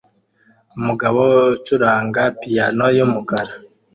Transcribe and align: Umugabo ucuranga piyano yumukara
Umugabo 0.77 1.21
ucuranga 1.55 2.21
piyano 2.39 2.85
yumukara 2.97 3.53